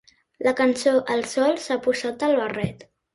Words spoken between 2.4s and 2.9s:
barret.